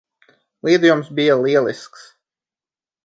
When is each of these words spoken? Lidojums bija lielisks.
Lidojums 0.69 1.11
bija 1.19 1.37
lielisks. 1.43 2.09